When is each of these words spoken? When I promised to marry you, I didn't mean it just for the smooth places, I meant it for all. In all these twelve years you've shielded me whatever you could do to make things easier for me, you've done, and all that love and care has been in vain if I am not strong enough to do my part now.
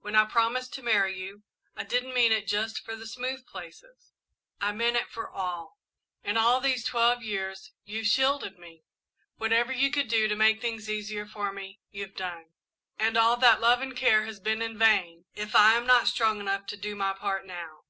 When 0.00 0.16
I 0.16 0.24
promised 0.24 0.72
to 0.72 0.82
marry 0.82 1.14
you, 1.18 1.42
I 1.76 1.84
didn't 1.84 2.14
mean 2.14 2.32
it 2.32 2.46
just 2.48 2.82
for 2.82 2.96
the 2.96 3.06
smooth 3.06 3.46
places, 3.46 4.14
I 4.58 4.72
meant 4.72 4.96
it 4.96 5.10
for 5.10 5.28
all. 5.28 5.76
In 6.24 6.38
all 6.38 6.62
these 6.62 6.82
twelve 6.82 7.22
years 7.22 7.72
you've 7.84 8.06
shielded 8.06 8.58
me 8.58 8.84
whatever 9.36 9.72
you 9.74 9.90
could 9.90 10.08
do 10.08 10.28
to 10.28 10.34
make 10.34 10.62
things 10.62 10.88
easier 10.88 11.26
for 11.26 11.52
me, 11.52 11.80
you've 11.90 12.16
done, 12.16 12.54
and 12.98 13.18
all 13.18 13.36
that 13.36 13.60
love 13.60 13.82
and 13.82 13.94
care 13.94 14.24
has 14.24 14.40
been 14.40 14.62
in 14.62 14.78
vain 14.78 15.26
if 15.34 15.54
I 15.54 15.74
am 15.74 15.86
not 15.86 16.08
strong 16.08 16.40
enough 16.40 16.64
to 16.68 16.78
do 16.78 16.96
my 16.96 17.12
part 17.12 17.44
now. 17.44 17.80